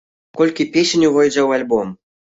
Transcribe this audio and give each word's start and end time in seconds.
Колькі 0.39 0.65
песень 0.77 1.05
увойдзе 1.09 1.39
ў 1.43 1.49
альбом? 1.61 1.95